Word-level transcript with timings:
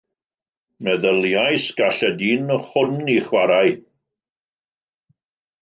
Meddyliais, 0.85 1.67
gall 1.81 2.01
y 2.09 2.11
dyn 2.21 2.55
hwn 2.71 2.97
ei 3.17 3.21
chwarae. 3.29 3.77